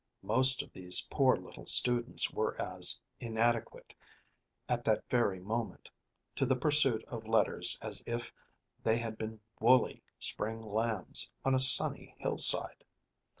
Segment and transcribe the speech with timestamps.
[0.23, 3.93] Most of these poor little students were as inadequate,
[4.67, 5.89] at that weary moment,
[6.33, 8.33] to the pursuit of letters as if
[8.83, 12.83] they had been woolly spring lambs on a sunny hillside.